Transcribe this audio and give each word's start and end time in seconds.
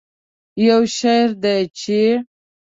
یو 0.67 0.81
شعر 0.97 1.29
دی 1.43 1.59
چې 1.79 1.99